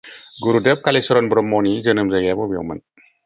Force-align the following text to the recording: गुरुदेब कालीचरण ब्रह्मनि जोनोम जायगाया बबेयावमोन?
गुरुदेब 0.45 0.79
कालीचरण 0.87 1.29
ब्रह्मनि 1.35 1.75
जोनोम 1.89 2.11
जायगाया 2.15 2.39
बबेयावमोन? 2.43 2.83